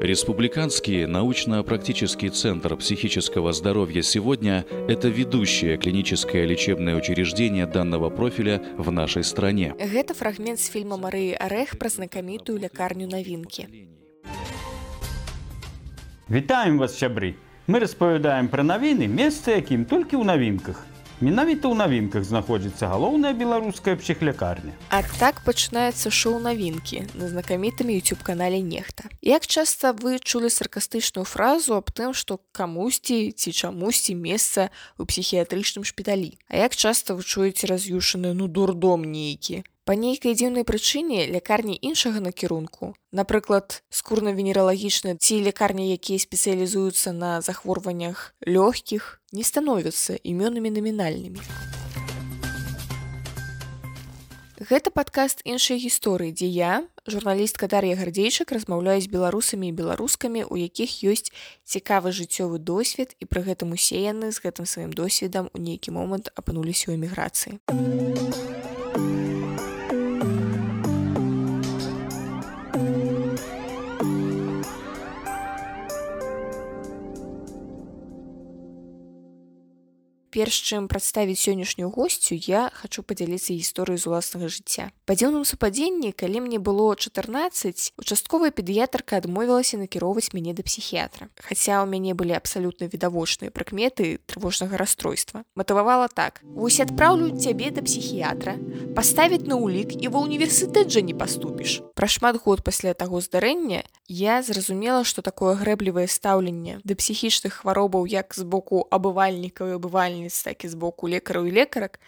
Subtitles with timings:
[0.00, 9.24] Республиканский научно-практический центр психического здоровья сегодня – это ведущее клиническое лечебное учреждение данного профиля в нашей
[9.24, 9.74] стране.
[9.78, 13.68] Это фрагмент с фильма Марии Орех про знакомитую лекарню новинки.
[16.28, 17.34] Вітаем вас сябры.
[17.66, 20.86] Мы распавядаем пра навіны, месца якім толькі ў навінках.
[21.18, 24.70] Менавіта ў навінках знаходзіцца галоўная беларуская псіхлякарня.
[24.94, 29.10] А так пачынаецца шоу навінкі на знакамітым youtube канале нехта.
[29.18, 35.82] Як часта вы чулі саркастычную фразу аб тым, што камусьці ці чамусьці месца ў псіхіятрычным
[35.82, 36.38] шпіталі.
[36.46, 42.20] А як часта вы чуеце раз'юшаны ну дурдом нейкі, Па нейкай дзіўнай прычыне лякарні іншага
[42.20, 51.40] накірунку, напрыклад, скурна-венералагічныя ці лекарні, якія спецыялізуюцца на захворваннях лёгкіх, не становяцца імёнамі намінальнымі.
[54.60, 60.60] Гэта падкаст іншай гісторыі, дзе я, журналістка Дар'я Гардзейчык размаўляю з беларусамі і беларускамі, у
[60.60, 61.32] якіх ёсць
[61.64, 66.28] цікавы жыццёвы досвед і пры гэтым усе яны з гэтым сваім досведам у нейкі момант
[66.36, 67.56] апынуліся ў эміграцыі.
[80.38, 86.14] Перш чым прадставіць сённяшнюю госцю я хочу падзяліцца гісторыю з уласнага жыцця па дзіўным супадзенні
[86.14, 92.38] калі мне было 14 участковая педыятрка адмовілася накіроўваць мяне да псіхіятра хаця ў мяне былі
[92.38, 95.42] абсалютна відавочныя прыкметы трывожнага расстройства.
[95.58, 96.38] Матывавала так.
[96.42, 98.54] Вось адпраўлю цябе да псіхіятра
[98.94, 103.82] паставіць на ўлік і ва універсітэт жа не паступіш пра шмат год пасля таго здарэння
[104.06, 110.27] я зразумела што такое грэблівае стаўленне да псіхічных хваробаў як з боку абывальнікаў і абывальні
[110.28, 112.00] спецыяльніц так і з боку лекараў і лекарак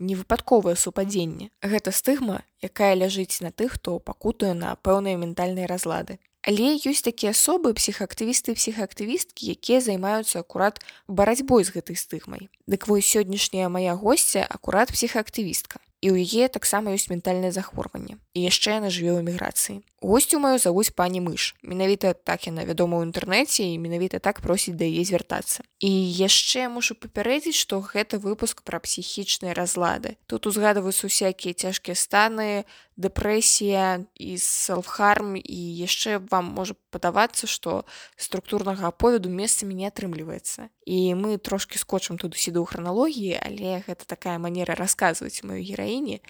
[0.00, 1.50] невыпадковае супадзенне.
[1.62, 6.18] Гэта стыгма якая ляжыць на тых хто пакутуе на пэўныя ментальныя разлады.
[6.40, 12.48] Але ёсць такія асобы псіхаактывісты псіхаактывісткі якія займаюцца акурат барацьбой з гэтай стыгмай.
[12.66, 15.84] Дык вось сённяшняя моя госця акурат псіхаактывістка.
[16.00, 18.16] І ў яе таксама ёсць ментальнае захворванне.
[18.32, 23.00] І яшчэ яна жыве ў эміграцыі госцю маю завуць пані мыш менавіта так яна вядома
[23.00, 25.60] ў інтэрнэце і менавіта так просіць да яе звяртацца.
[25.80, 30.16] І яшчэ мушу папярэдзіць што гэта выпуск пра псіхічныя разлады.
[30.24, 32.64] Тут узгадваюцца усякія цяжкія станы
[32.96, 37.84] дэпрэсія і селфхарм і яшчэ вам можа падавацца што
[38.16, 40.72] структурнага аповеду месцамі не атрымліваецца.
[40.88, 46.24] І мы трошки скотчам туды-сюды ў храналогіі але гэта такая манера расказваць маю гераіне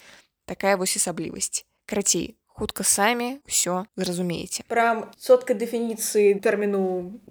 [0.51, 1.63] такая вось асаблівасць.
[1.87, 6.81] Крацей хутка самі ўсё зразумееце пра соткай дэфініцыі тэрміну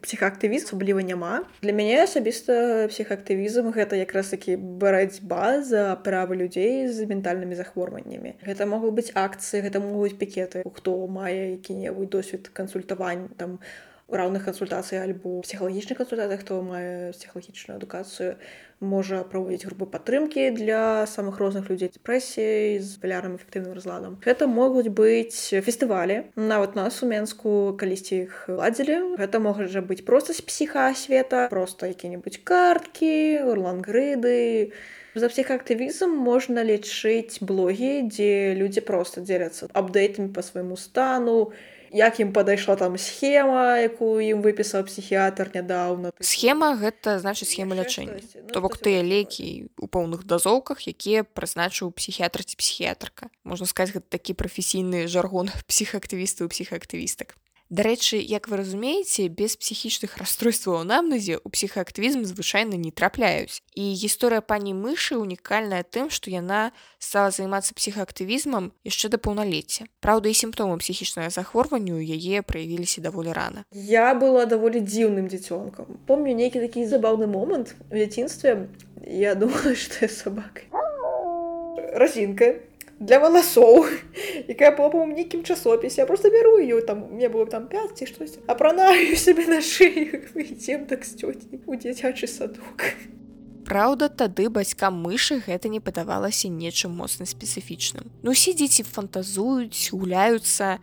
[0.01, 7.05] псіхаактывіст асабліва няма для мяне асабіста псіхаактывізм гэта якраз такі барацьба за правы людзей з
[7.05, 13.61] ментальнымі захворваннямі гэта могуць быць акцыі гэта могуць пікеты хто мае які-небудзь досвед кансультавань там
[13.61, 18.35] у раўных кансультацый альбо псіхалагічных кансультацый хто мае псіхалагічную адукацыю
[18.79, 24.89] можа праводзіць групы падтрымкі для самых розных людзей дэпрэсіяй з палярным эфектыўным разладам гэта могуць
[24.89, 30.41] быць фестывалі нават нас у менску калісьці іх ладзілі гэта можа жа быць проста з
[30.41, 34.71] псіхасвета просто які-небудзь карткі урлангрыды
[35.13, 42.19] за псіхаактывізм можна лічыць блогі дзе людзі просто дзеляцца апдэйтамі по свайму стану і як
[42.19, 46.11] ім падайшла там схема якую ім выпісаў псіхіятр нядаўна.
[46.21, 48.21] Схема гэта значыць схема лячэння.
[48.21, 53.29] ну, то бок тыя лекі у поўных дазоўках якія прызначыў псіхіятр ці псіхіятрка.
[53.43, 57.35] Можна сказаць гэта такі прафесійны жаргон псіхаактывістаў псіхаактывістак
[57.69, 63.61] Дарэчы, як вы разумееце, без псіхічных расстройстваў у намназе ў псіхаактывізм звычайна не трапляюць.
[63.77, 69.85] І гісторыя пані мышы унікальная тым, што яна стала займацца псіхаактывізмам яшчэ да паўналецця.
[70.01, 73.61] Праўда, і сімптомы псіхічнага захворванню яе праявіліся даволі рана.
[73.69, 76.01] Я была даволі дзіўным дзіцёнкам.
[76.09, 78.65] Помню нейкі такі забаўны момант у дзяцінстве
[79.05, 80.65] я думала, што я сабакай.
[81.93, 82.57] Разінка
[82.99, 83.87] для валасоў
[84.47, 88.05] якая была по нейкім часопісе я просто бяру ее там мне было там 5 ці
[88.05, 92.93] штось апранаю сябе на шеем так сцётні у дзіцячы садок.
[93.69, 98.09] Праўда тады бацькам мышы гэта не падавалася нечым моцна спецыфічным.
[98.23, 100.79] Ну усе дзеці фантазуюць гуляюцца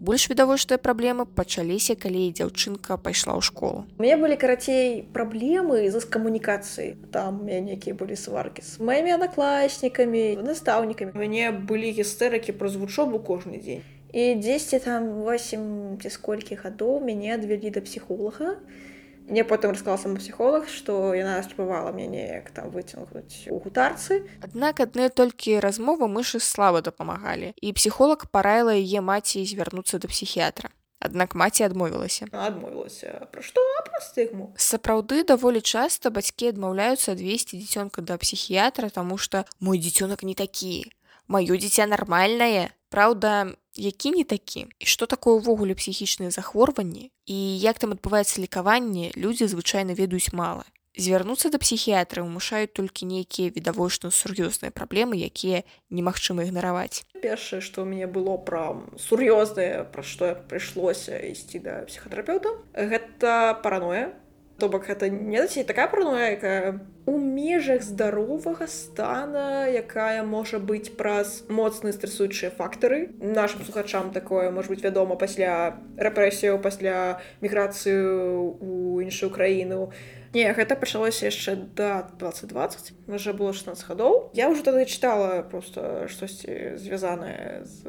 [0.00, 3.84] больш відавочныя праблемы пачаліся калі дзяўчынка пайшла ў школу.
[4.00, 11.12] Мне былі карацей праблемы з камунікацыі там нейкія былі сваркі з маімі аднакласнікамі настаўнікамі.
[11.12, 13.84] Мяне былі гістэрыкі праз вучобу кожны дзень.
[14.10, 18.56] І 10 там 8 ці сколькі гадоў мяне адвялі да псіхолага.
[18.56, 18.90] і
[19.30, 24.26] мне потым расказала сам псіхолог што яна спрабавала мне неяк там выцягнуць у гутарцы.
[24.42, 30.74] Аднак адны толькі размовы мышы слава дапамагалі і псіхолог параіла яе маці звярнуцца да псіхіятра
[31.00, 38.04] аднак маці адмовілася адмовілася пра што пра стыгму сапраўды даволі часта бацькі адмаўляюцца адвесці дзіцёнка
[38.04, 40.92] да псіхіятра таму што мой дзіцёнак не такі
[41.30, 44.68] маё дзіця нармальнае Праўда, які не такі?
[44.78, 47.08] І што такое ўвогуле псіхічныя захворванні?
[47.24, 50.68] І як там адбываецца лекаванне людзі звычайна ведаюць мала.
[50.98, 57.06] Звярнуцца да псіхіятры ўмушаюць толькі нейкія відавочна сур'ёзныя праблемы якія немагчыма ігнараваць.
[57.22, 64.18] Першае што ў мяне было пра сур'ёзнае пра што прыйшлося ісці да псіхатэрапeuта гэта параноя.
[64.58, 71.44] То бок гэта не такая параноя якая у межах здаровага стана якая можа быць праз
[71.48, 73.10] моцныя стрэсуючыя фактары.
[73.20, 79.90] Нашим слухачам такое может быть вядома пасля рэпрэсію пасля міграцыю у іншую краіну.
[80.32, 84.30] Не гэта пачалося яшчэ да 2020 уже было 16 гадоў.
[84.32, 87.82] Я уже тады чытала просто штосьці звязанае з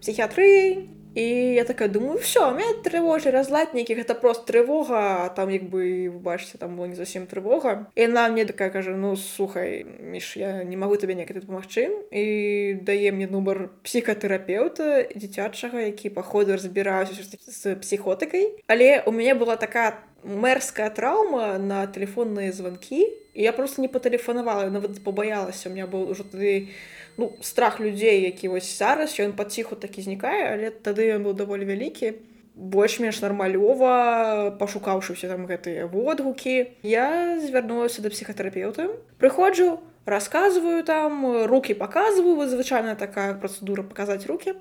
[0.00, 5.68] псіхіятрыяй і я такая думаю все меня трывожы разлад нейкі гэта просто трывога там як
[5.68, 9.84] бы вы бачыце там было не зусім трывога і на мне такая кажа ну слухай
[9.84, 12.24] міш я не могу табе некалі дапамагчы і
[12.80, 20.00] дае мне нумар псіхатэрапeuта дзіцячага які паходу разбіраюся з псіхотыкай але у мяне была такая
[20.24, 23.04] мэрская траўма на телефонныя званкі
[23.34, 26.68] я просто не патэлефанавала нават побаялася у меня был ужо тады
[27.16, 31.64] ну, страх людзей які вось зараз ён паціху такі знікае але тады ён быў даволі
[31.64, 32.14] вялікі
[32.54, 42.48] больш-менш нармалёва пашукаўшыся там гэтыя водгукі я звярнулася да псіхатэрапeuта прыходжу рассказываю там руки показываю
[42.48, 44.54] звычайная такая працэдура показаць руки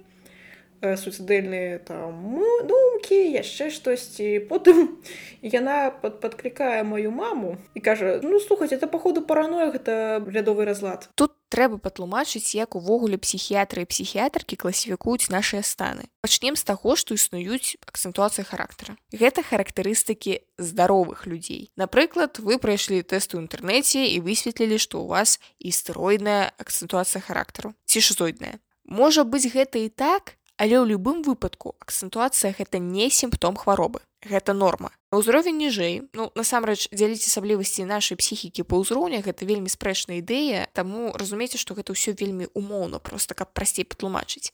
[0.81, 4.97] суцыдэльныя там думкі яшчэ штосьці потым
[5.41, 11.09] яна пад падклікае маю маму і кажа ну слухаць это паходу параноя гэта глядовы разлад
[11.15, 16.07] тут трэба патлумачыць як увогуле псіхіятры і псіхіятркі класіфікуюць нашыя станы.
[16.23, 18.95] Пачнем з таго што існуюць акцэнтуацыі характара.
[19.11, 21.67] Гэта характарыстыкі здаровых людзей.
[21.75, 27.99] Напрыклад вы прайшлі тэст у інтэрнэце і высветлілі што ў вас істэроідная акцэнтуацыя характару ці
[27.99, 34.05] шизоідная можа быць гэта і так Але ў любым выпадку акцэнтуацыя гэта не сімптом хваробы.
[34.21, 34.93] Гэта норма.
[35.09, 41.17] Узровень ніжэй, ну насамрэч дзяліць асаблівасці нашай псіхікі па ўзроўнях гэта вельмі спрэчная ідэя, таму
[41.17, 44.53] разумееце, што гэта ўсё вельмі умоўна, проста каб прасцей патлумачыць.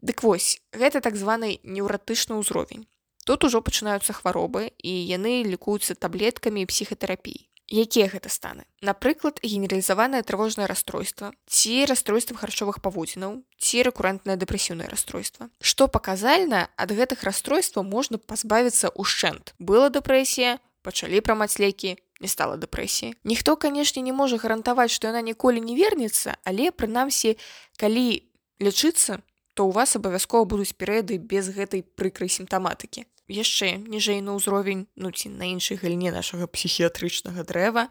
[0.00, 2.88] Дык вось, гэта так званы неўратычны ўзровень.
[3.28, 8.64] Тут ужо пачынаюцца хваробы і яны лікуюцца таблеткамі і псіхатэрапіі якія гэта станы?
[8.80, 15.48] Напрыклад генералізаванае трывожнае расстройства ці расстройства харчовых паводзінаў ці рэкурэнтнае дэпрэсіўнае расстройства.
[15.60, 19.54] Што паказальна ад гэтых расстройстваў можна пазбавіцца ўшчэнт.
[19.58, 23.14] Была дэпрэсія пачалі прамаць лекі не стала дэпрэсіі.
[23.24, 27.38] Ніхто канешне не можа гарантаваць што яна ніколі не вернецца але прынамсі
[27.78, 28.26] калі
[28.62, 29.22] лячыцца
[29.54, 35.10] то у вас абавязкова будуць перыяды без гэтай прыкрай сімптаматыкі яшчэ ніжэй на ўзровень ну
[35.10, 37.88] ці на іншай галіне нашага псіхіятрычнага дрэва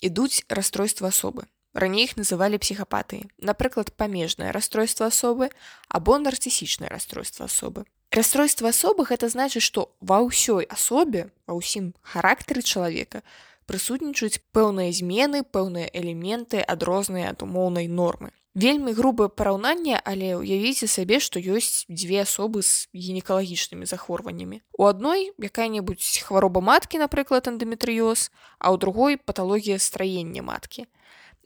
[0.00, 1.48] ідуць расстройства асобы.
[1.72, 5.48] Раней іх называлі псіхапатыі напрыклад памежнае расстройства асобы
[5.88, 7.84] або нарцісічнае расстройства асобы.
[8.12, 13.24] Расстройства асобы гэта значыць што ва ўсёй асобе ва ўсім характары чалавека
[13.64, 21.20] прысутнічаюць пэўныя змены пэўныя элементы адрозныя ад умоўнай нормы вельмі грубае параўнанне але ўявіце сабе
[21.20, 24.60] што ёсць дзве асобы з гінекалагічнымі захворваннямі.
[24.76, 30.86] У адной якая-небудзь хвароба маткі напрыклад эндометрыёз а ў другой паталогія страення маткі.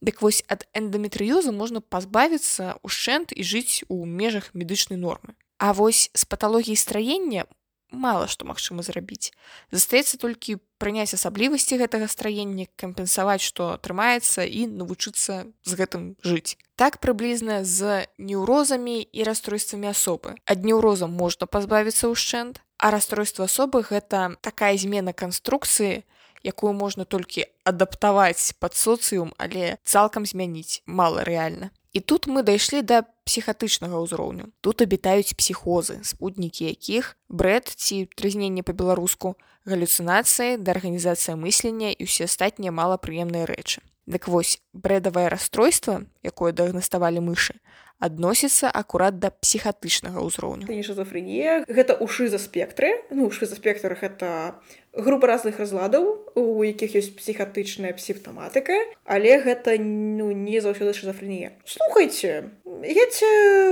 [0.03, 5.39] Дык вось ад эндометрыёзу можна пазбавіцца ушчэнт і жыць у межах медычнай нормы.
[5.59, 7.47] А вось з паталогіі страення
[7.91, 9.33] мала што магчыма зрабіць.
[9.71, 16.59] Застаецца толькі прыняць асаблівасці гэтага страення кампенсаваць што атрымаецца і навучыцца з гэтым жыць.
[16.77, 20.37] Так прыблізна з неўрозамі і расстройствамі асобы.
[20.45, 26.05] Ад неўрозам можна пазбавіцца ўшчэнт а расстройства асобы гэта такая змена канструкцыі
[26.43, 32.83] якую можна толькі адаптаваць пад соцыум але цалкам змяніць мала рэальна І тут мы дайшлі
[32.85, 34.53] да псіхатычнага ўзроўню.
[34.61, 42.29] Тут абітаюць псіхозы, спутнікі якіх брэд ці трызненне па-беларуску, галюцынацыі, да арганізацыя мыслення і ўсе
[42.29, 43.81] астатнія малапрыемныя рэчы.
[44.05, 47.57] Дык вось брэдавае расстройства, якое дагнаставалі мышы,
[47.99, 50.69] адносіцца акурат да псіхатычнага ўзроўню.
[50.69, 54.61] шизофренія гэта ушы за спектры ну ушы за спектрах это
[54.93, 61.57] група разных разладаў у якіх ёсць псіхатычная псіфтаматыка але гэта ну не заўсёды шизофренія.
[61.65, 62.53] Слухайте
[62.85, 63.31] едце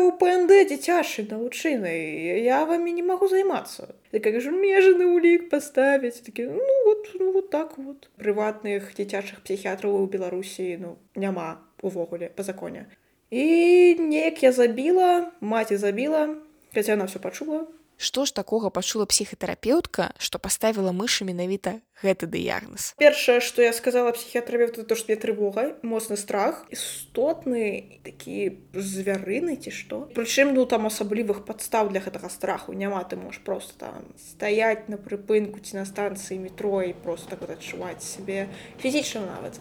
[0.09, 3.93] у пнд дзіцяшы навучынай я вами не магу займацца.
[4.13, 10.01] Как же межаны улік паставіць такі ну, вот, ну вот так вот прыватных дзіцячых псіхіятраў
[10.01, 12.89] у беларусі ну няма увогуле по законе
[13.35, 16.39] і неяк я забіла маці забіла
[16.75, 22.95] хаця она все пачула Што ж такога пачула псіхатэрапеўтка, што паставіла мышы менавіта гэты дыягназ.
[22.99, 29.71] Першае, што я сказала псіхіатрабе то што мне трывога, моцны страх, істотны такі звярыны ці
[29.71, 30.11] што.
[30.15, 34.97] Прычым ну там асаблівых падстаў для гэтага страху няма ты можаш просто там стаять на
[34.97, 38.49] прыпынку ці на станцыі метро і просто так вот адчуваць сябе
[38.83, 39.61] фізічна нават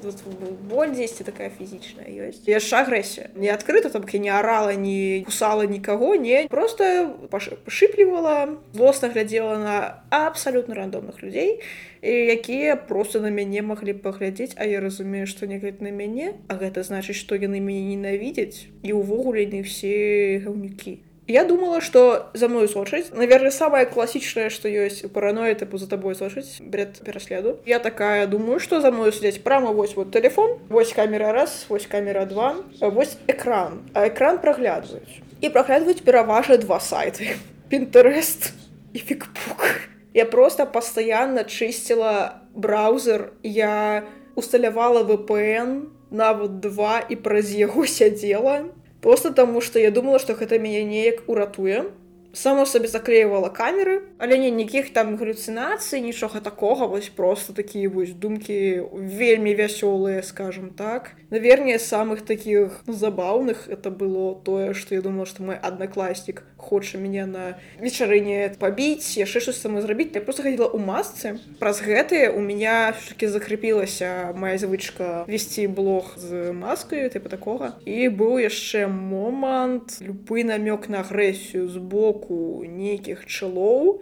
[0.69, 2.43] боль дзесьці такая фізічная ёсць.
[2.47, 9.57] яшчэ агрэсія не адкрыта там не арала не кусала нікаго не просто пашыплівала злосна глядзела
[9.57, 11.63] на абсалютна рандомных людзей
[12.09, 16.55] якія просто на мяне маглі паглядзець А я разумею што не глядь на мяне А
[16.59, 20.99] гэта значыць што яны мяне ненавідзяць і ўвогуле не все гаўнікі.
[21.27, 26.15] Я думала что за мной сочыць наверное самое класічнае что ёсць параноя тыпу за тобой
[26.15, 27.59] сочыць бред пераследу.
[27.65, 31.87] Я такая думаю что за мной сядзець прямо вось вот телефон вось камера раз вось
[31.87, 33.87] камера 2 вось экран.
[33.93, 35.23] А экран праглядваюць.
[35.39, 37.39] І праглядваюць пераважа два сайты.
[37.71, 38.51] Pinterest
[38.93, 39.92] и фигпук.
[40.13, 44.05] Я просто постоянно чистила браузер, я
[44.35, 48.69] усталявала VPN на вот два і праз яго сядзела
[49.01, 51.89] просто таму што я думала што гэта мяне неяк уратуе
[52.33, 58.13] само сабе заклеивала камеры але не нікіх там галлюцинацый нічога такога вось просто такія вось
[58.13, 61.11] думкі вельмі вясёлыя скажем так.
[61.29, 67.25] Наверне самых таких забаўных это было тое что я думала что мой аднакласнік хоча мяне
[67.25, 70.15] на вечарыне пабіць яшчэ щось сама зрабіць.
[70.15, 71.39] Я просто хадзіла у масцы.
[71.59, 77.75] Праз гэтые у меня таки закрепілася моя звычка весці блог з маскаю тыпа такога.
[77.85, 84.01] І быў яшчэ момант любы намёк на агрэсію з боку боку нейкіх чалоў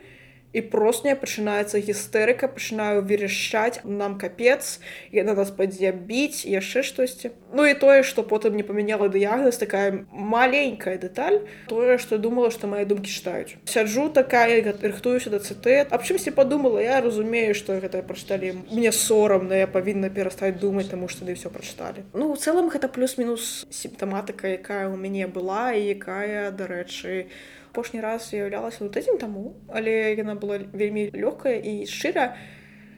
[0.53, 4.83] і простня пачынаецца гістэрыка пачынаю веряшчаць нам капец
[5.15, 7.31] яна нас падзябіць яшчэ штосьці.
[7.55, 12.67] Ну і тое што потым не памяняла дыягназ такая маленькая дэталь тое што думала што
[12.67, 13.55] мае думкі чытаюць.
[13.63, 18.67] Сяджу такая рыхтуюся да цт аб чымсьці падумала я разумею што гэта прачыталі.
[18.75, 22.03] Мне сорамна я павінна перастаць думаць таму што ды ўсё прачыталі.
[22.11, 28.03] Ну у цэлым гэта плюс-мінус сімптаматыка якая ў мяне была і якая дарэчы у апошні
[28.03, 32.35] раз з'яўлялася ну тыдзень таму але яна была вельмі лёгкая і шчыра.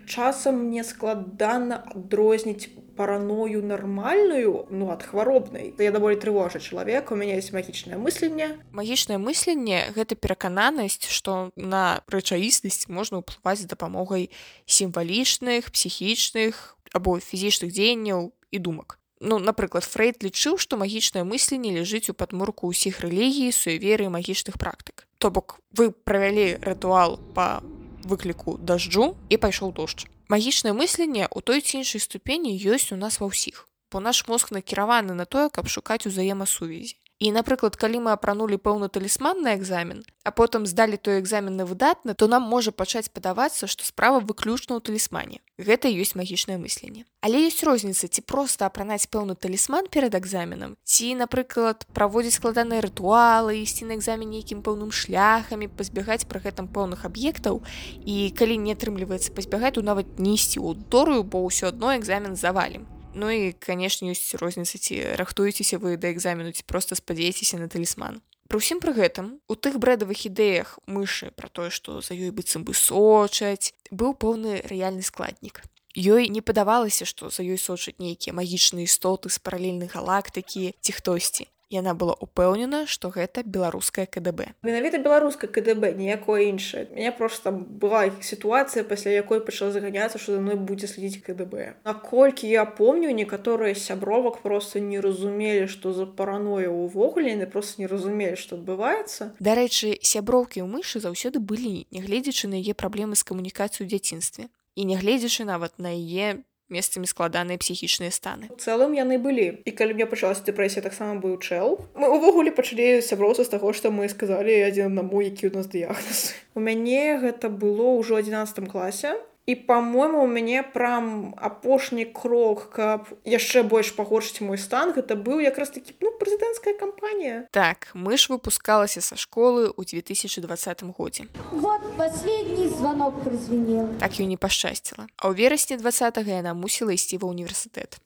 [0.04, 5.74] Часам мне складана адрозніць параною нармальную ну ад хваробнай.
[5.78, 8.58] Я даволі трывожа чалавек у мяне есть магічнае мысленне.
[8.74, 14.30] Магічнае мысленне гэта перакананасць што на рэчаіснасць можна ўплываць з дапамогай
[14.66, 22.12] сімвалічных псіхічных або фізічных дзеянняў і думак ну напрыклад фрейд лічыў што магічнае мысленне ляжыць
[22.12, 25.08] у падмурку ўсіх рэлігій суеверы магічных практык.
[25.18, 27.64] То бок вы правялі рытуал по
[28.04, 30.12] выкліку дажджу і пайшоў дождж.
[30.28, 34.50] Магічнае мысленне у той ці іншай ступені ёсць у нас ва ўсіх бо наш мозг
[34.52, 40.02] накіраваны на тое каб шукаць узаемасувязі І, напрыклад, калі мы апранулі пэўны талісман на экзамен,
[40.26, 44.76] а потым здалі той экзамен на выдатна, то нам можа пачаць падавацца, што справа выключна
[44.76, 45.40] ў талісмане.
[45.62, 47.06] Гэта ёсць магічнае мысленне.
[47.22, 53.62] Але ёсць розніца, ці проста апранаць пэўны талісман перад экзаменам, ці, напрыклад, праводзіць складаныя рытуалы,
[53.62, 57.62] ісці на экзамен нейкім пэўным шляхамі, пазбягаць пры гэтым пэўных аб'ектаў.
[58.04, 62.36] І калі не атрымліваецца пазбягаць, то нават не ісці ў аўдорыю, бо ўсё адно экзамен
[62.36, 62.90] завалім.
[63.14, 68.26] Ну і канешне ёсць розніца ці рахтуецеся вы да экзамену ці проста спадзеецеся на талісман.
[68.50, 72.66] Пры ўсім пры гэтым у тых брэдавых ідэях мышы пра тое, што за ёй быццам
[72.66, 75.62] бы сочаць, быў поўны рэальны складнік.
[75.94, 81.53] Ёй не падавалася, што за ёй сочаць нейкія магічныя істоты з паралельнай галактыкі ці хтосьці
[81.74, 84.54] яна была упэўнена што гэта беларускае кДб.
[84.64, 90.42] Менавіта беларуска кДб ніякое іншае меня просто была сітуацыя пасля якой пачала заганяцца што за
[90.42, 91.76] мной будзе следзіць кДб.
[91.84, 97.88] Наколькі я помню некаторыя сябровак просто не разумелі што за параноя увогуле яны просто не
[97.88, 103.90] разумелі што адбываецца дарэчы сяброўкі ў мышы заўсёды былі нягледзячы на яе праблемы з камунікацыю
[103.90, 108.50] дзяцінстве і нягледзячы нават на яе месцамі складаныя псіхічныя станы.
[108.50, 109.62] У цэлым яны былі.
[109.64, 111.78] І калі мне пачалася дэпрэсія таксама быў чэл.
[111.94, 115.70] Мы увогуле пачалі сяброўца з таго што мы сказалі адзін на мой які у нас
[115.70, 116.34] дыягназ.
[116.58, 123.12] У мяне гэта было ўжо 11 класе і по-мойму у мяне прям апошні крок каб
[123.28, 128.32] яшчэ больш пагоршыць мой стан гэта быў якраз такі ну прэзідэнцкая кампанія так мы ж
[128.32, 130.48] выпускалася са школы ў 2020
[130.96, 133.92] годзе вот последний звонок прозвенел.
[134.00, 138.00] Так ёй не пашчасціла а ў верасні два яна мусіла ісці ва універсітэт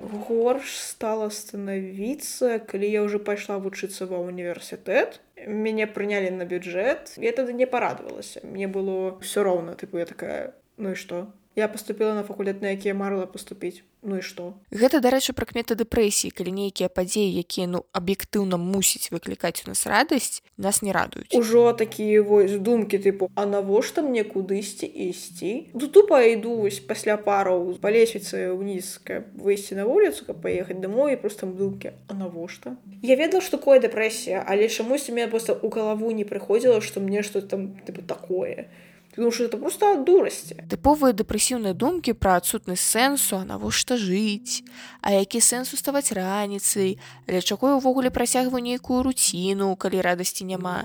[0.00, 7.32] горш стала станавіцца калі я уже пайшла вучыцца ва універсітэт мяне прынялі на бюджэт я
[7.32, 11.26] тады не парадавалася мне было все роўна тыпу я такая ну і што
[11.58, 16.30] я поступила на факультэт на які марыла поступіць ну і што гэта дарэчы прыкмета дэпрэсіі
[16.30, 21.34] калі нейкія падзеі якія ну аб'ектыўна мусіць выклікаць у нас радасць нас не радуюць.
[21.34, 25.74] Ужо такія вось думкі тыпу а навошта мне кудысьці ісці?
[25.74, 30.78] Ну тупа іду вось пасля параў па лесвіцы ўніз каб выйсці на вуліцу каб паехаць
[30.78, 32.76] домой просто думкі а навошта?
[33.02, 37.00] Я ведала што такое дэпрэсія але чамусь у меня просто у галаву не прыходзіла што
[37.00, 38.70] мне што там тыпу такое
[39.10, 40.54] Потому что это просто ад дурасці.
[40.68, 44.62] Тыповыя дэпрэсіўныя думкі пра адсутнасць сэнсу, а навошта жыць,
[45.00, 50.84] А які сэнс уставаць раніцай, для чаго ўвогуле працягваю нейкую руціну, калі радасці няма.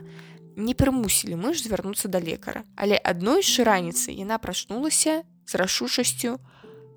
[0.56, 2.64] Не прымусілі мы ж звярнуцца да лекара.
[2.76, 6.40] Але адной з раніцы яна прачнулася з рашучасцю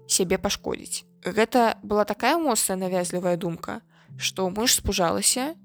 [0.07, 1.05] сябе пашкодзіць.
[1.27, 3.83] Гэта была такая моцная навязлівая думка,
[4.17, 5.59] што мы ж спужалася,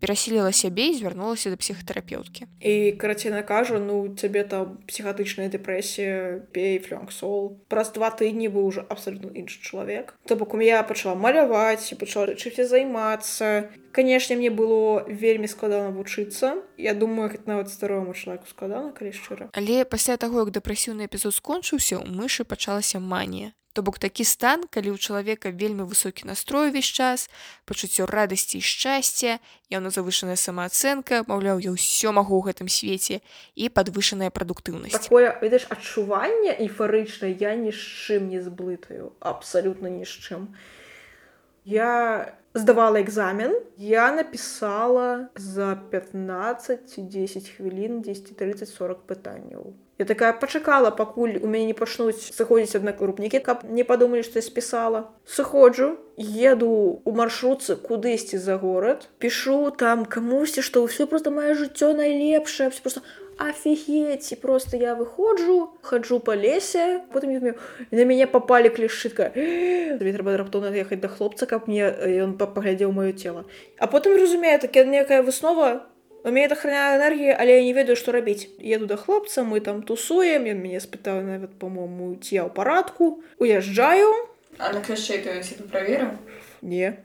[0.00, 6.78] перасіліла сябе і звярнулася да псіхатэрапеўткі і караціна кажа ну цябе там псіхатычная дэпрэсія пей
[6.78, 11.94] флёнксол праз два тыдні быў уже абсалютна іншы чалавек то бок у я пачала маляваць
[11.98, 18.92] пачала чыце займацца канешне мне было вельмі складана вучыцца я думаю нават старому чалавеку складана
[18.92, 24.02] калі шчыра але пасля таго як дэпрэсіўны эпізод скончыўся у мышы пачалася манія То бок
[24.02, 27.30] такі стан, калі ў чалавека вельмі высокі настрой увесь час,
[27.62, 29.38] пачуццё радасці і шчасця,
[29.70, 33.22] яно завышаная самаацэнка, маўляў, я ўсё магу ў гэтым свеце
[33.54, 35.06] і падвышаная прадуктыўнасць.
[35.06, 40.58] Такое ведаеш адчуванне эйфарычна я ні з чым не зблытаю, абсалютна ні з чым.
[41.62, 49.78] Я здавала экзамен, я напісала за 15-10 хвілін 10 30-40 пытанняў.
[49.98, 54.46] Я такая пачакала, пакуль у мяне не пачнуць сыходзіць аднакрупнікі, каб не падумалі, што я
[54.46, 55.10] спісала.
[55.26, 61.98] Сыходжу, еду у маршрутцы кудысьці за горад, пішу там камусьці, што ўсё просто мае жыццё
[61.98, 63.02] найлепшае, просто
[63.42, 67.34] офігець, і просто я выходжу, хаджу па лесе, потым
[67.90, 69.34] на мяне папалі клішчытка.
[69.98, 71.90] трэба раптоўна ехаць да хлопца, каб мне
[72.22, 73.46] ён паглядзеў маё цела.
[73.78, 75.90] А потым разумею, так некая выснова,
[76.24, 78.50] У мяне охраняю энергію, але я не ведаю, што рабіць.
[78.58, 83.22] Еду да хлопца, мы там тусуем, ён мяне спытаў нават по-моему ці я ў парадку,
[83.38, 84.10] уязджаю.
[84.58, 86.18] А на кляшчэй то я праверыў?
[86.62, 86.98] Не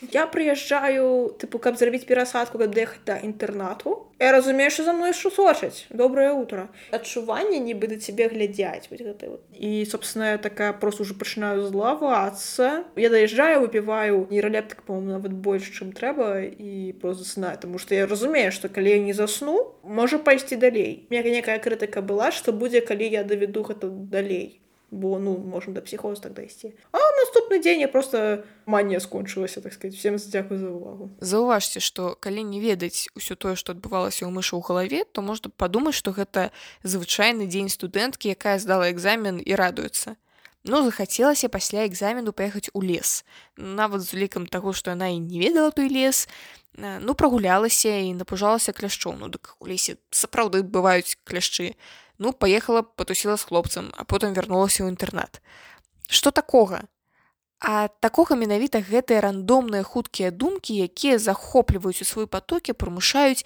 [0.00, 5.12] я прыязджаю тыпу каб зрабіць перасадку каб даехаць да інтэрнату я разумею що за мной
[5.12, 6.68] що сочаць доброе утро.
[6.90, 9.40] Адчуванне нібы да цябе глядзяць вот.
[9.52, 15.92] і собственно такая просто уже пачынаю злавацца я даязджаю выпіваю нейралептык по нават больш чым
[15.92, 20.56] трэба і просто засынаю тому что я разумею что калі я не засну можа пайсці
[20.56, 24.60] далей мне некая крытыка была что будзе калі я даведу гэта далей
[24.90, 26.74] бо ну можна да псіхоз так дайсці.
[26.92, 29.96] А наступны дзень я просто манія скончылася так сказать.
[29.96, 31.10] Всем дзякую за увагу.
[31.20, 35.50] Заўважце што калі не ведаць усё тое што адбывалася ў мышу ў галаве то можна
[35.50, 36.50] падумаць што гэта
[36.82, 40.16] звычайны дзень студэнткі якая здала экзамен і радуецца.
[40.64, 43.24] Ну захацелася пасля экзамену паехаць у лес.
[43.56, 46.28] Нават з улікам таго што яна і не ведала той лес
[46.76, 51.74] ну прагулялася і напужалася кляшчоў ну дык у лесе сапраўды бываюць кляшчы
[52.20, 55.40] ну поехала потусіла з хлопцам а потым вярнулася ў інтэрнат
[56.06, 56.84] что такога
[57.60, 63.44] а такога менавіта гэтыя рандомныя хуткія думкі якія захопліваюць у свой потокі прымушаюць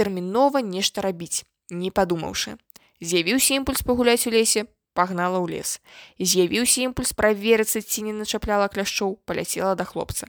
[0.00, 2.56] тэрмінова нешта рабіць не падумаўшы.
[3.00, 4.64] З'явіўся імпульс пагуляць у лесе
[4.96, 5.80] пагнала ў лес.
[6.16, 10.28] З'явіўся імпульс праверыцца ці не начапляла кляшчоў паляцела да хлопца.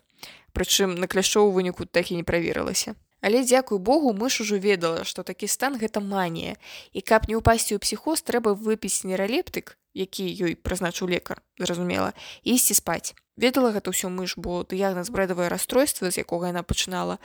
[0.51, 5.23] Прычым на кляшчоў выніку так і не праверылася Але дзякуй Богу мыш ужо ведала, што
[5.23, 6.57] такі стан гэта манія.
[6.91, 12.73] І каб не ўпасці ў псіхоз, трэба выпіць нейралептык, які ёй прызначыў лекар, зразумела, ісці
[12.73, 13.13] спаць.
[13.38, 17.21] Ведала гэта ўсё мыш, бо дыягназ брэдавае расстройства, з якога яна пачынала,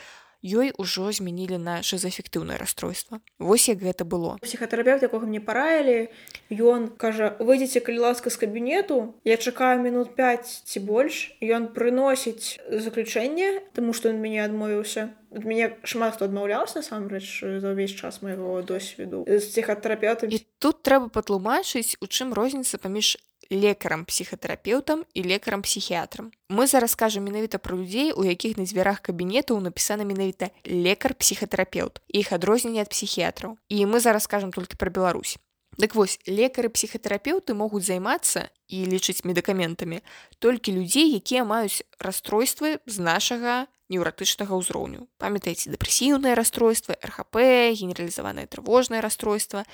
[0.46, 3.18] ёй ужо змянілі на шызаэфектыўнае расстройства.
[3.42, 4.38] Вось як гэта было.
[4.38, 6.14] Псіхатэрапевт, якога мне параілі,
[6.54, 12.62] ён кажа выйдзеце калі ласка з кабінету, я чакаю минут 5 ці больш, ён прыносіць
[12.70, 15.10] заключэнне, таму што ён мяне адмовіўся.
[15.44, 20.30] мяне шмат хто адмаўляўся насамрэч за ўвесь час майго досведу з псіхатэрапеўтам.
[20.30, 23.18] І тут трэба патлумачыць, у чым розніца паміж
[23.50, 29.00] лекарам псіхатэрапеўтам і лекарам псіхіятрам мы зараз кажам менавіта пра людзей у якіх на дзвярах
[29.00, 34.90] кабінетаў напісана менавіта лекар псіхатэрапеўт іх адрозненне ад псіхіятраў і мы зараз скажам толькі пра
[34.90, 35.38] Беларусь.
[35.76, 40.00] Дык вось лекары псіхатэрапеўты могуць займацца і лічыць медыкаментамі
[40.40, 45.04] толькі людзей якія маюць расстройствы з нашага неўратычнага ўзроўню.
[45.20, 47.36] Памятаеце дэпрэсіўнае расстройства рхп
[47.76, 49.68] генералізаванае трывожнае расстройства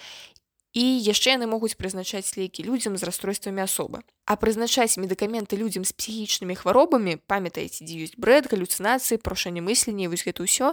[0.72, 4.00] і яшчэ яны могуць прызначаць лекі людзям з расстройствамі асобы.
[4.24, 10.24] А прызначаць медыкаменты людзям з псіхічнымі хваробамі, памятаеце, дзе ёсць брэд, галюцынацыі, прошанне мыслення, вось
[10.24, 10.72] гэта ўсё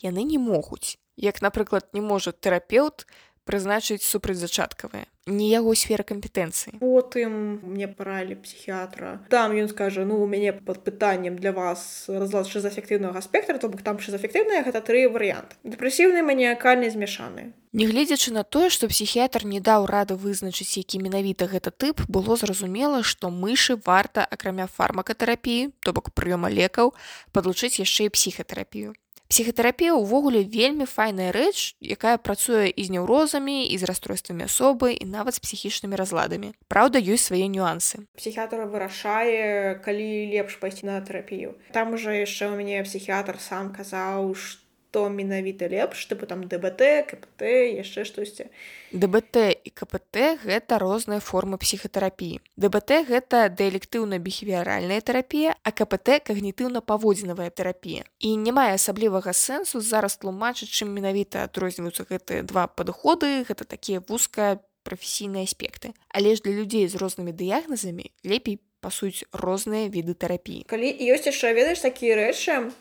[0.00, 0.98] яны не могуць.
[1.18, 3.10] Як, напрыклад, не можа тэрапеўт
[3.44, 5.10] прызначыць супрацьзачаткавыя.
[5.30, 6.78] Не яго сфера кампетэнцыі.
[6.82, 12.50] Потым мне паралі псіхіатра там ён скажа ну у мяне под пытаннем для вас разлад
[12.50, 15.56] шизаэфектыўнага спектра то бок там шизаэфектыўная гэта тры варыянты.
[15.64, 21.70] Дэпрэсіўны маніякальны змяшаны Нягледзячы на тое, што псіхіятр не даў рады вызначыць, які менавіта гэта
[21.70, 26.90] тып, было зразумела, што мышы варта акрамя фармакатэрапіі, то бок прыёма лекаў
[27.30, 28.98] падлучыць яшчэ і псіхатэрапію.
[29.30, 35.06] Псіхатэрапія ўвогуле вельмі файная рэч, якая працуе і з няўрозамі і з расстройствамі асобы і
[35.06, 36.50] нават з псіхічнымі разладамі.
[36.66, 38.02] Праўда, ёсць свае нюансы.
[38.18, 41.54] Псіхіатр вырашае, калі лепш пайсці на тэрапію.
[41.70, 44.59] Там ужо яшчэ ў мяне псіхіатр сам казаў, што
[44.96, 47.42] менавіта лепш, тыпу там ДБТ, КПТ,
[47.78, 48.50] яшчэ штосьці.
[48.90, 52.42] ДБТ і КПТ гэта розныя формы псіхатэрапіі.
[52.56, 58.02] ДБТ гэта дыэлектыўна-біхевіаральная тэрапія, а КПТ кагнітыўна-паводзінавая тэрапія.
[58.18, 64.02] І не мае асаблівага сэнсу зараз тлумачыць, чым менавіта адрозніваюцца гэтыя два падыходы, гэта такія
[64.02, 65.94] вузкая прафесійныя аспекты.
[66.08, 70.64] Але ж для людзей з рознымі дыягназамі лепей пасуюць розныя віды тэрапіі.
[70.72, 72.72] Калі ёсць яшчэ ведаеш такія рэчы,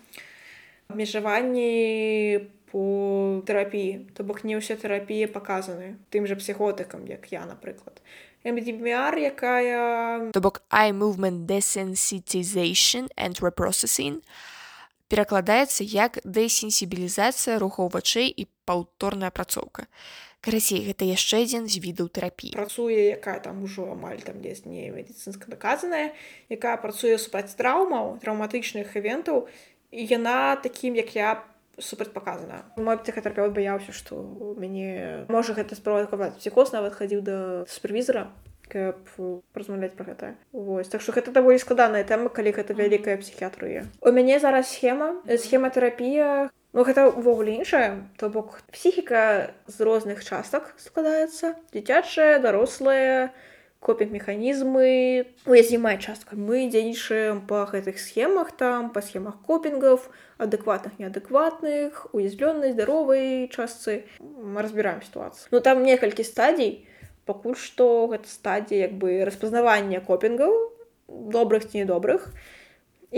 [0.90, 2.40] абмежаванні
[2.72, 8.02] по тэрапіі то бок не ўсе тэрапіі паказаны тым жа псіхотыкам як я напрыклад.
[8.46, 14.22] MDMR якая то бок I movement desensitization and reprocessing
[15.10, 19.90] перакладаецца як дэсенсібілізацыя рухаў вачэй і паўторная апрацоўка.
[20.46, 22.54] Карацей гэта яшчэ адзін з відаў тэрапіі.
[22.54, 26.14] Працуе якая там ужо амаль там дзе не медыцынска даказаная
[26.54, 29.50] якая працуе супраць траўмаў траўматычных івентаў
[29.92, 31.44] і яна такім як я
[31.80, 34.20] супрацьпаказана мой псіхатэрапеўт баяўся што
[34.60, 36.06] мяне можа гэта справа
[36.38, 38.30] псіхоз нават хадзіў да супервізара
[38.70, 39.02] каб
[39.58, 44.14] размаўляць пра гэта Вось так што гэта даволі складаная тэма калі гэта вялікая псіхіатрыя у
[44.14, 50.78] мяне зараз схема схема тэрапія Ну гэта ўвогуле іншая то бок псіхіка з розных частак
[50.78, 53.34] складаецца дзіцячая дарослая
[53.80, 62.76] копінг-механізмы уязвімая частка мы дзейнічаем па гэтых схемах там па схемах копінгов адэкватных неадэкватных уязвлёнай
[62.76, 64.04] здаровай частцы
[64.56, 66.86] разбіраем сітуацыю Ну там некалькі стадій
[67.26, 70.54] пакуль што гэта стадія як бы распазнавання копінгаў
[71.08, 72.34] добрых ці недобрых.
[72.36, 72.59] і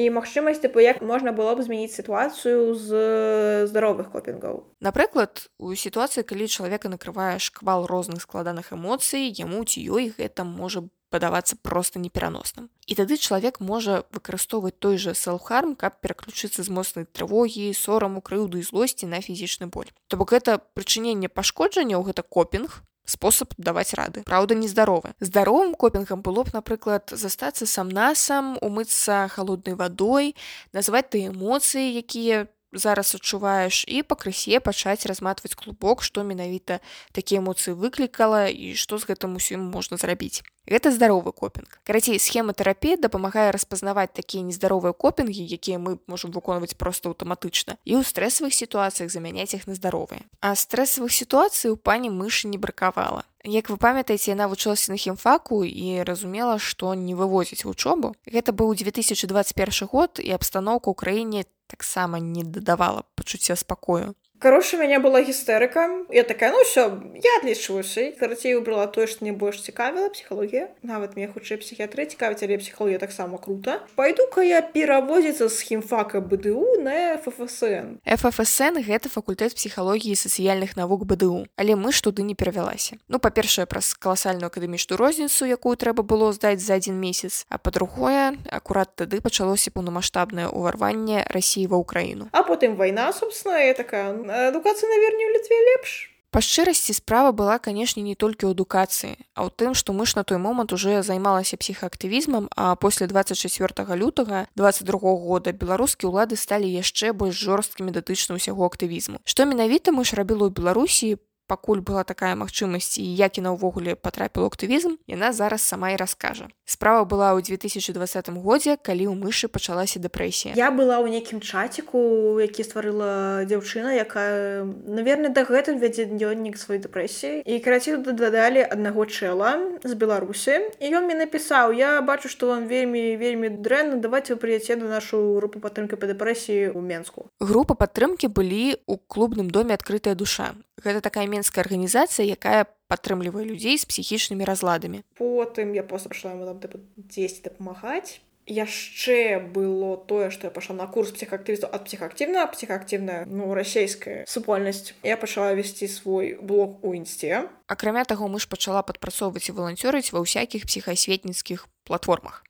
[0.09, 4.63] магчымасць тыпу як можна было б змяніць сітуацыю з здаровых копінгаў.
[4.79, 10.87] Напрыклад у сітуацыі калі чалавека накрывае шквал розных складаных эмоцый яму ці ёй гэта можа
[11.11, 17.05] падавацца проста непераносным і тады чалавек можа выкарыстоўваць той жа селфхарм каб пераключыцца з моцнай
[17.05, 19.91] трывогі сораму крыўду і злосці на фізічны боль.
[20.07, 24.23] То бок гэта прычыненне пашкоджанняў гэта копінг спосаб даваць рады.
[24.23, 30.35] Праўда нездаровы здаровым копінгам было б напрыклад застацца сам насам умыцца холоднай вадой
[30.71, 36.79] назваць ты эмоцыі якія зараз адчуваеш і пакрысе пачаць разматваць клубок што менавіта
[37.11, 41.81] такія эмоцыі выклікала і што з гэтым усім можна зрабіць Гэта здаровы копінг.
[41.83, 47.97] Карацей, схема тэрапіі дапамагае распазнаваць такія нездаровыя копінгі, якія мы можам выконваць проста аўтаматычна і
[47.97, 50.21] ў стрэсавых сітуацыях замяняць іх на здаровыя.
[50.39, 53.25] А стрэсавых сітуацый у пані мышы не бракавала.
[53.43, 58.13] Як вы памятаеце, яна вучылася на хімфаку і разумела, што не вывозіць вучобу.
[58.29, 64.13] Гэта быў 2021 год і абстаноўка ў краіне таксама не дадавала пачуцця спакою.
[64.41, 69.37] Кароша мяне была гістэрыка я такая ну все я адлічваюся карацей выбрала тое што мне
[69.37, 73.77] больш цікавіла псіхалогія нават мне хутчэй псіхіатры цікавіць але псіхалогія таксама круто.
[73.93, 81.45] Пайду-ка я перавозіцца з хімфака бДУ на ФФСН ФФСН гэта факультэт псіхалогіі сацыяльных навук бДУ.
[81.53, 86.33] Але мы ж туды не перавялася ну па-першае праз каласальную акадэмічную розніцу якую трэба было
[86.33, 92.33] здаць за адзін месяц а па-другое акурат тады пачалося паўнамасштабнае ўварванне рассіі ва ўкраіну.
[92.33, 96.11] А потым вайна собственно я такая адукацыя наверне у літве лепш.
[96.31, 100.15] Па шчырасці справа была канешне не толькі ў адукацыі а ў тым што мы ж
[100.15, 103.51] на той момант уже займалася псіхаактывізмам а пасля 24
[103.99, 104.95] лютага 22
[105.27, 109.19] года беларускія ўлады сталі яшчэ больш жорсткімі датычна ўсяго актывізму.
[109.27, 111.19] Што менавіта мы ж рабіла ў беларусі
[111.51, 116.47] пакуль была такая магчымасць і як і наувогуле патрапіла актывізм яна зараз сама і раскажа.
[116.63, 120.55] Справа была ў 2020 годзе калі ў мышы пачалася дэпрэсія.
[120.55, 127.43] Я была ў нейкім чаціку які стварыла дзяўчына якая наверное дагэтуль вядзе дзённік свой дэпрэсіі.
[127.43, 132.67] І караціў дадалі аднаго чэла з беларусі і ён мне напісаў я бачу што вам
[132.71, 137.75] вельмі вельмі дрэнна давайте вы прыяце на нашу групу падтрымкі па дэпрэсіі ў менску група
[137.75, 140.53] падтрымкі былі у клубным доме адкрытая душа
[140.83, 147.43] гэта такая менская арганізацыя якая падтрымлівае людзей з псіхічнымі разладамі потым я ему там 10
[147.45, 154.25] дапамагаць яшчэ было тое што я пашла на курс псіхактывісту ад псіхактыўна псіхактыўная ну расійская
[154.27, 159.55] супольнасць я пачала весці свой блог у інсце акрамя таго мы ж пачала падпрацоўваць і
[159.55, 162.43] валанцёрыць ва ўсякіх псіхасветніцкіх платформах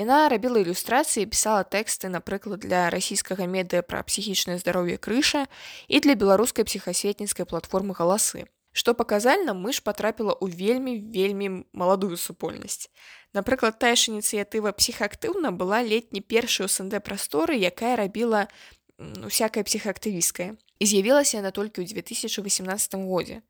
[0.00, 5.44] яна рабіла ілюстрацыі пісала тэксты напрыклад для расійскага медыа пра псіхічнае здароўе крыша
[5.92, 12.16] і для беларускай псіхасветніцкай платформы галасы Што паказальна мы ж патрапіла ў вельмі вельмі маладую
[12.16, 12.86] супольнасць
[13.32, 18.48] Напрыклад, тая ж ініцыятыва псіхаактыўна была летні першай у СНД прасторы, якая рабіла
[18.98, 20.58] усякае псіхаактывісткае.
[20.82, 23.42] І з'явілася яна толькі ў 2018 годзе.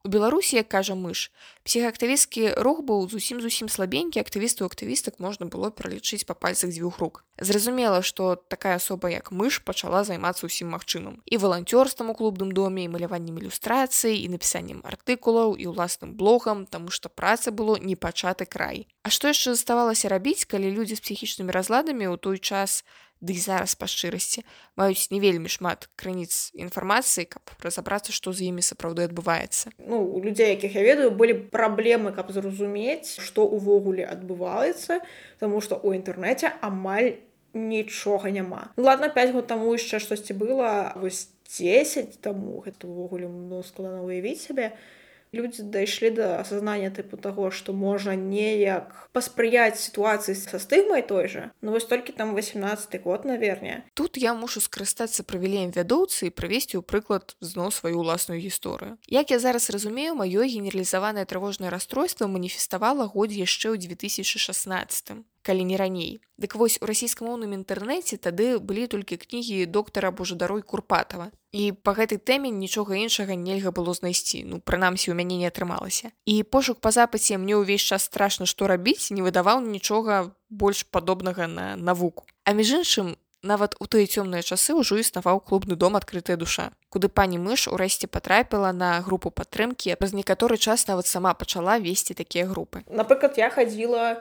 [0.00, 1.28] У беларусі як кажа мыш
[1.68, 7.20] псіхаактывісцкі рух быў зусім зусім слабенькі актывістаў актывістак можна было пералічыць па пальцах дзвюх рук.
[7.36, 11.20] Зразумела што такая асоба як мыш пачала займацца ўсім магчымым.
[11.28, 16.88] І валанцёрствам у клубным доме і маляваннем ілюстрацыі і напісаннем артыкулаў і ўласным блогам таму
[16.88, 21.52] што праца было не пачаты край А што яшчэ заставалася рабіць калі людзі з псіхічнымі
[21.52, 22.88] разладамі ў той час
[23.20, 24.44] ды і зараз па шчырасці
[24.80, 30.20] маюць не вельмі шмат крыніц інфармацыі каб разабрацца што з імі сапраўды адбываецца ну у
[30.24, 35.00] людзей якіх я ведаю былі праблемы каб зразумець што увогуле адбываецца
[35.40, 37.20] тому што у інтэрнэце амаль
[37.52, 38.70] нічога няма.
[38.76, 44.06] Ну, ладно 5 год таму яшчэ штосьці было вось 10 таму гэта увогуле ну, складана
[44.06, 44.70] уявіць сябе.
[44.70, 44.99] то
[45.34, 51.44] людзі дайшлі да асазнання тыпу таго што можа неяк паспрыяць сітуацыі са стыгмай той жа
[51.62, 56.78] ну вось толькі там 18 год наверне тут я мушу скарыстацца правілеем вядоўцы і правесці
[56.78, 63.06] ў прыклад зноў сваю ўласную гісторыю як я зараз разумею маё генералізаванае трывожнае расстройства маніфеставала
[63.06, 66.20] годзе яшчэ ў 2016 калі не раней.
[66.38, 71.30] Дык вось у расійскамоўным інтэрнэце тады былі толькі кнігі доктара Божадарой Курпатава.
[71.52, 76.12] І па гэтай тэме нічога іншага нельга было знайсці, ну прынамсі у мяне не атрымалася.
[76.24, 81.46] І пошук па запасе мне ўвесь час страшна што рабіць, не выдаваў нічога больш падобнага
[81.46, 82.24] на навуку.
[82.44, 87.08] А між іншым, нават у тыя цёмныя часы ўжо існаваў клубны дом адкрытая душа куды
[87.08, 92.44] пані мыш урэшце патрапіла на групу падтрымкі праз некаторы час нават сама пачала весці такія
[92.46, 94.20] групы напрыклад я хадзіла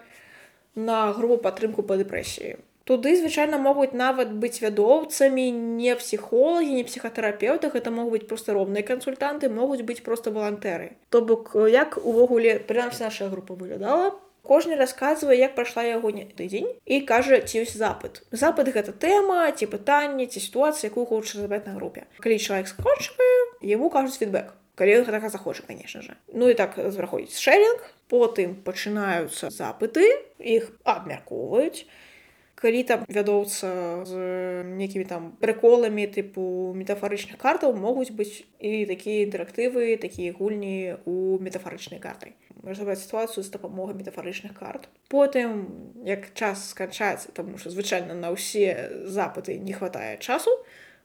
[0.76, 2.58] на групу падтрымку па дэпрэсіі.
[2.90, 8.82] Туды звычайна могуць нават быць вядоўцамі не псіхолагі, не псіхатэрапеўтах, это могуць быць проста роўныя
[8.82, 10.98] кансультанты, могуць быць проста валантэры.
[11.14, 14.18] То бок як увогуле прынамсі наша група выглядала.
[14.42, 18.26] Кожны расказвае, як прайшла яго тыдзень і кажа ці ёсць запыт.
[18.32, 22.10] Запыт гэта тэма, ці пытанне, ці сітуацыя, якую хоча задаваць на групе.
[22.18, 26.16] Калі чалавек скончвае, яму кажуць фідбэк калі гэтага захоча конечно же.
[26.32, 30.08] Ну і так зраходзіць шэринг потым пачынаюцца запыты
[30.40, 31.84] іх абмяркоўваюць
[32.60, 34.16] калі там вядоўца з
[34.80, 42.04] некімі там прыколамі тыпу метафарычных картаў могуць быць і такія інтэрактывы такія гульні у метафарычнай
[42.04, 42.36] картай
[42.76, 44.90] забраць сітуацыю з дапамогай метафарычных карт.
[45.08, 50.52] Потым як час сканчаецца таму што звычайна на ўсе запыты не хватае часу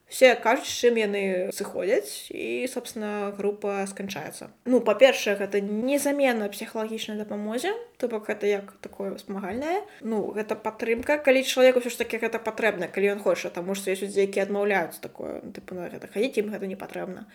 [0.07, 4.53] все кажуць чым яны сыходзяць і собственно група сканчаецца.
[4.69, 11.17] Ну па-першае гэта незамена псіхалагічнай дапамозе то бок гэта як такое спамагальнае ну гэта падтрымка
[11.17, 14.45] калі чалавеку ўсё ж таки гэта патрэбна калі ён хоча таму што ёсць людзі якія
[14.45, 17.25] адмаўляюць такое тыпу на гэта хадзіць ім гэта не патрэбна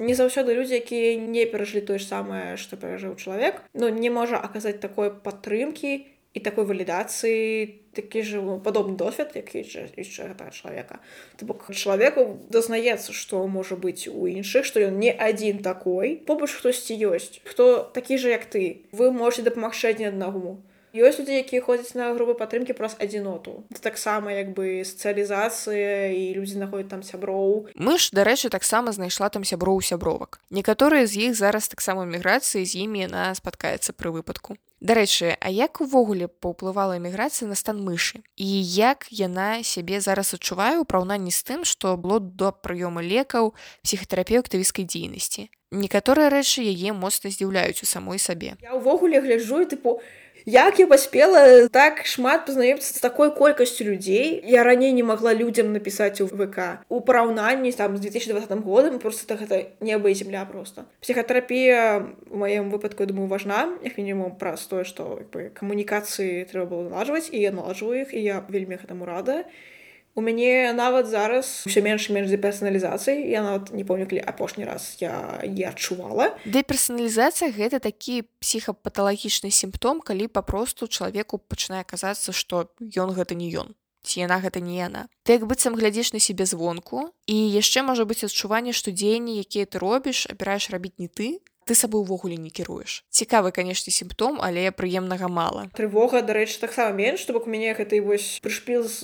[0.00, 4.40] не заўсёды людзі якія не перажылі тое ж самае што перажыў чалавек ну не можа
[4.40, 11.00] аказаць такой падтрымкі і такой валідацыі такі ж падобны досвед які яшчэ гэтага чалавека.
[11.38, 16.50] То бок чалавеку дазнаецца што можа быць у іншых што ён не адзін такой побач
[16.52, 17.40] хтосьці ёсць.
[17.44, 18.84] Хто такі же як ты?
[18.92, 20.60] Вы можете дапамагчы адзін аднаму
[21.02, 23.66] ёсць людзі якія ходзяць на групы падтрымкі праз адзіноту.
[23.82, 27.74] Таксама як бы сацыялізацыя і людзі знаходзяць там сяброў.
[27.74, 30.38] Мы ж дарэчы таксама знайшла там сяброў сябровак.
[30.50, 34.54] Некаторыя з іх зараз таксама міграцыі з імі яна спаткаецца пры выпадку.
[34.84, 38.20] Дарэчы, а як увогуле паўплывала эміграцыя на стан мышы?
[38.36, 43.56] І як яна сябе зараз адчувае ў параўнанні з тым, што было да прыёму лекаў
[43.80, 45.48] псіхатэрапеўктавіскай дзейнасці.
[45.72, 48.60] Некаторыя рэчы яе моцна здзіўляюць у самой сабе.
[48.60, 50.04] Я ўвогуле гляджу тыпу
[50.46, 55.72] як я паспела так шмат пазнаёмцца з такой колькасцю людзей я раней не магла людзям
[55.72, 60.44] напісаць у ВК у параўнанні там з 2020 годам просто так гэта неба і земля
[60.44, 60.84] просто.
[61.00, 67.32] Псіхатэрапія у маім выпадку думаю важна як мінімум праз тое што камунікацыі трэба было налажваць
[67.32, 69.44] і я налажваю іх і я вельмі гэтаму рада.
[69.48, 69.73] і
[70.14, 74.94] У мяне нават зараз все менш менш дэперсаналізацыі я нават не помню калі апошні раз
[75.02, 83.10] я я адчувала дэперсаналізацыя гэта такі псіхапаталагічны сімптом калі папросту чалавеку пачынае казацца што ён
[83.10, 83.74] гэта не ён
[84.04, 88.06] ці яна гэта не яна ты як быццам глядзіш на сябе звонку і яшчэ можа
[88.06, 92.50] быць адчуванне што дзеянні якія ты робіш абіраеш рабіць не ты ты сабой увогуле не
[92.50, 97.74] кіруеш цікавы канешне сімптом але прыемнага мала трывога дарэчы таксама менш то бок у мяне
[97.74, 99.02] гэтай вось прышпіл з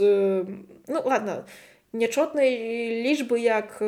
[0.88, 1.44] ну ладно
[1.92, 3.82] нячотнай лічбы як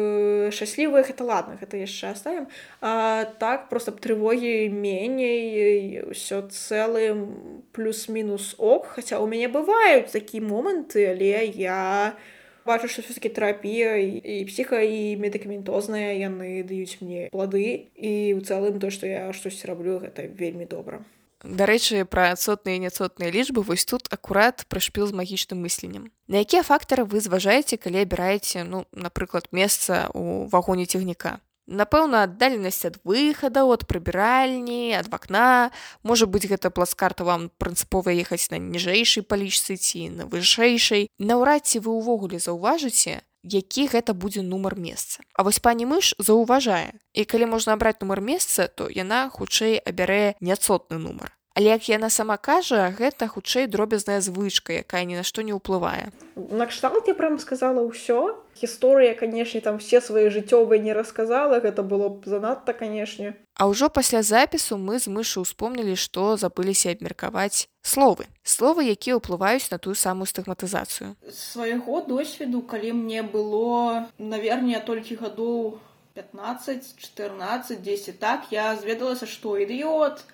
[0.51, 2.49] шчаслівых это ладно гэта яшчэ оставим.
[2.81, 8.99] А так просто трывогі меней ўсё цэлым плюс-мінус ок.
[8.99, 12.19] Хаця у мяне бываюць такія моманты але я
[12.67, 18.79] бачу што все-таки тэрапія і псіха і медыкаментозныя яны даюць мне плады і ў цэлым
[18.83, 21.03] то што я штосьці раблю гэта вельмі добра
[21.43, 26.15] Дарэчы, пра сотныя і няцотныя лічбы вось тут акурат прышпіл з магічным мысленнем.
[26.31, 31.43] На якія фактары вы зважаеце, калі абіраеце, ну, напрыклад, месца ў вагоне цягніка.
[31.67, 35.71] Напэўна, аддаленасць ад выхадаў, ад прыбіральні, ад вакна.
[36.03, 41.07] Можа быць, гэта пласкарта вам прынцыпова ехаць на ніжэйшай палічцы ці на вышэйшай.
[41.23, 45.23] Наўрад ці вы ўвогуле заўважыце, які гэта будзе нумар месца.
[45.35, 46.99] А вось пані мыш заўважае.
[47.15, 51.35] І калі можна абраць нумар месца, то яна хутчэй абярэ няцотны нумар.
[51.55, 56.09] Але як яна сама кажа, гэта хутчэй дробязная звычка, якая ні на што не ўплывае.
[56.37, 58.41] Накшталт я прям сказала ўсё.
[58.57, 63.37] Гісторыя, канешне, там все свае жыццёвыя не расказала, гэта было б занадта, канешне.
[63.53, 68.25] А ўжо пасля запісу мы з мышу ўспомнілі, што забыліся абмеркаваць словы.
[68.45, 71.17] Словы, якія ўплываюць на тую самую стыгматызацыю.
[71.29, 75.77] Свайго досведу, калі мне было, наверне, толькі гадоў
[76.15, 80.25] 15, 14, 10 так, я зведалася, што ідыёт,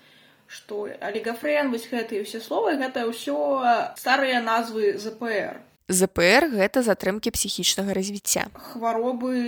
[0.48, 3.36] што алігафрен вось гэтыя ўсе словы гэта ўсё
[4.00, 5.60] старыя назвы ЗПР.
[5.88, 8.48] ЗПР гэта затрымкі псіхічнага развіцця.
[8.52, 9.40] Хваробы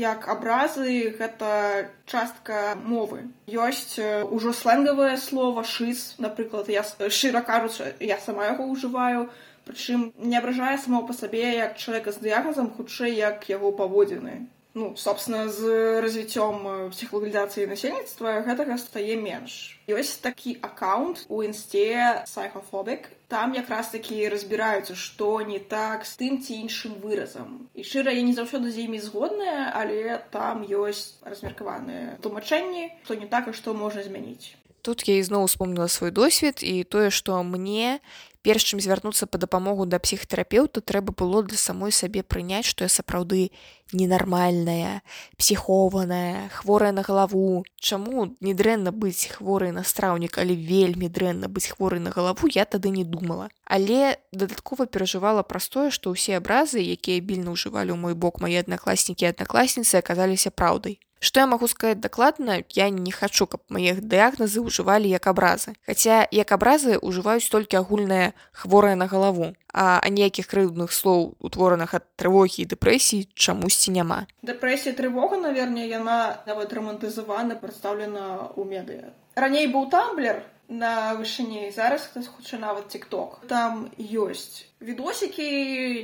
[0.00, 3.28] як абразы гэта частка мовы.
[3.44, 9.28] Ёсць ужо сленгавае слово шыз, напрыклад, я шчыра кажучы, я сама яго ўжываю,
[9.68, 14.96] прычым не абражае само па сабе як чалавека з дыягназам хутчэй як яго паводзіны ну
[14.96, 23.52] собственно з развіццём псіхалагізацыі насельніцтва гэтага стае менш ёсць такі аккаунт у інсце сайхофобік там
[23.52, 28.32] якраз такі разбіраюцца што не так з тым ці іншым выразам і шчыра я не
[28.32, 34.00] заўсёды з імі згодная але там ёсць размеркаваныя тлумачэнні што не так і што можна
[34.08, 38.00] змяніць тут я ізноў успомніла свой досвед і тое што мне
[38.42, 42.90] перш чым звярнуцца па дапамогу да псіхтэрапеўта трэба было для самой сабе прыняць што я
[42.90, 43.50] сапраўды
[43.92, 45.02] ненармальная
[45.38, 47.64] псіхованая хворая на галаву.
[47.76, 52.90] Чаму не дрэнна быць хворай настраўнік але вельмі дрэнна быць хворай на галаву я тады
[52.90, 53.48] не думала.
[53.64, 59.30] Але дадаткова перажывала прастое што ўсе абразы якія більна ўжывалі ў мой бок мае аднакласнікі
[59.30, 65.06] аднакласніцы аказаліся праўдай Што я магу сказаць дакладна, я не хачу, каб мае дыягназы ўжывалі
[65.06, 65.78] як абразы.
[65.86, 72.10] Хаця як абразы ўжываюць толькі агульнае хворае на галаву, а ніякіх крыўдных слоў, утвораных ад
[72.18, 74.26] трывогі і дэпрэсіі чамусьці няма.
[74.42, 79.14] Дэпрэсія трывога, наверное, яна нават рамантызавана прадстаўлена ў медыя.
[79.38, 85.46] Раней быў тамблер, на вышыні зараз хтось хоча нават тикток там ёсць відосікі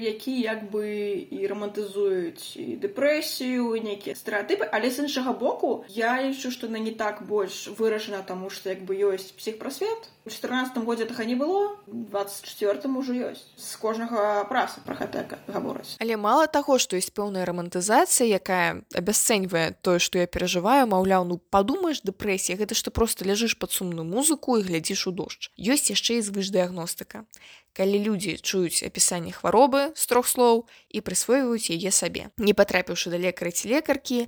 [0.03, 0.87] які як бы
[1.31, 6.95] і романтызуюць і дэпрэсію нейкія стэеатыпы але з іншага боку я лічу што на не
[6.95, 11.77] так больш выражана таму што як бы ёсць псіхпрасвет у четырнадцатом годзе таха не было
[11.87, 13.49] двадцать четвертым ужо ёсць.
[13.57, 15.97] З кожнага праса про гэта гавораць.
[16.05, 21.41] Але мала таго што ёсць пэўная романтызацыя якая абясцэньвае тое што я перажываю маўляў ну
[21.41, 25.49] падумаеш дэпрэсія гэта што просто ляжыш под сумную музыку і глядзіш у дождж.
[25.57, 27.25] Ёсць яшчэ і звышдыягностыка
[27.73, 32.31] калі людзі чуюць апісанне хваробы з трох слоў і прысвойваюць яе сабе.
[32.39, 34.27] Не патрапіўшы да лекары ці лекаркі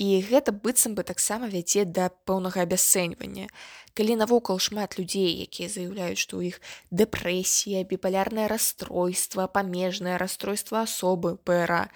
[0.00, 3.50] і гэта быццам бы таксама вядзе да пэўнага абясцэньвання.
[3.92, 6.56] Калі навокал шмат людзей якія заяўляюць што ў іх
[6.88, 11.90] дэпрэсія біпалярнае расстройства памежнае расстройства асобы пра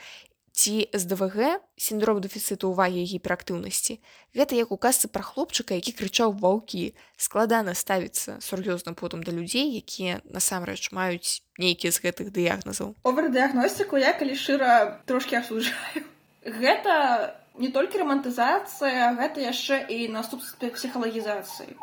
[0.55, 3.99] ці СДВГ сіндром дэфіцыту ўвагі гіперактыўнасці
[4.39, 9.75] гэта як у казцы пра хлопчыка які крычаў ваўкі складана ставіцца сур'ёзным потым да людзей
[9.83, 12.95] якія насамрэч маюць нейкія з гэтых дыягназаў.
[13.03, 16.07] Овердыягностыку я калі шчыра трошки асуджаю.
[16.47, 21.75] Гэта не толькі рамантызацыя гэта яшчэ і наступстве псіхалагізацыі.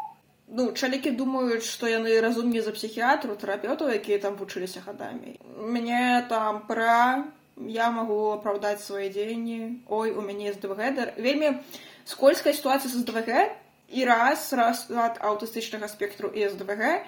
[0.48, 5.36] Ну чалікі думаюць што яны разумней за псіхіатру тэрапеўтаў якія там вучыліся гадамі.
[5.60, 7.28] Мне там пра
[7.68, 11.60] я могу апраўдаць свае дзеянні ой у мяне СДВГ вельмі
[12.06, 13.58] скользкая сітуацыя з СДВГ.
[13.92, 17.04] І раз раз ад аўтыстычнага спектру і СДВГ.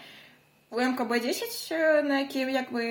[0.74, 2.82] У мкб10 на якім як бы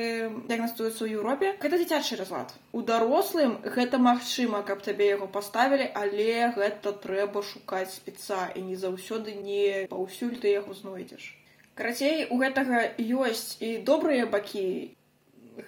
[0.47, 2.55] дыягнастуецца ў Еўропе гэта дзіцячы разлад.
[2.71, 8.49] У дарослым гэта магчыма каб табе яго паставілі але гэта трэба шукаць спеца.
[8.55, 11.35] І не заўсёды не паўсюль ты яго знойдзеш.
[11.75, 14.95] Карацей у гэтага ёсць і добрыя бакі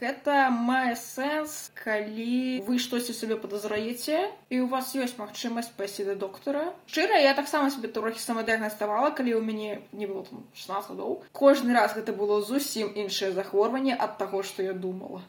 [0.00, 6.14] гэта мае сэнс калі вы штосьці сабе падазраеце і у вас ёсць магчымасць пайсці да
[6.14, 11.20] доктара шчыра я таксама себе трохі самадыагнаставала калі ў мяне не было там 16 гадоў
[11.32, 15.20] кожны раз гэта было зусім іншае захворванне ад таго што я думала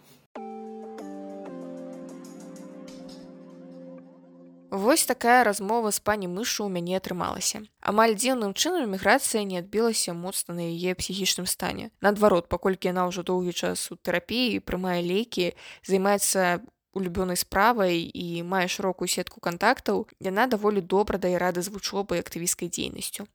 [4.76, 7.64] Вось такая размова з пані мышу ў мяне атрымалася.
[7.80, 11.96] Амаль дзіўным чынам міграцыя не адбілася моцна на яе псіхічным стане.
[12.04, 15.56] Наадварот, паколькі яна ўжо доўгі час у тэрапіі, прымае лекі,
[15.88, 16.60] займаецца
[16.92, 22.68] улюбёнай справай і мае шырокую сетку кантактаў, яна даволі добра дае рады з вучобай актывісцкай
[22.68, 23.32] дзейнасцю.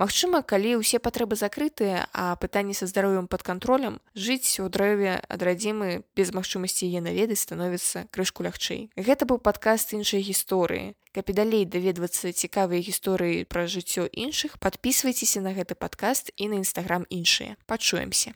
[0.00, 5.44] Магчыма, калі ўсе патрэбы закрытыя, а пытанні са здароўем пад кантролем, жыць у дрэве ад
[5.44, 8.88] радзімы без магчымасці яе наведаць становіцца крышку лягчэй.
[8.96, 10.96] Гэта быў падкаст іншай гісторыі.
[11.12, 16.64] Каб і далей даведвацца цікавыя гісторыі пра жыццё іншых, падпісвайцеся на гэты падкаст і на
[16.64, 17.60] нстаграм іншыя.
[17.68, 18.32] Пачуемся.